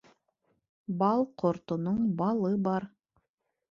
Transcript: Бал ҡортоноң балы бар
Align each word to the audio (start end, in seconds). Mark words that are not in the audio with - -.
Бал 1.03 1.23
ҡортоноң 1.43 2.03
балы 2.25 2.55
бар 2.69 2.93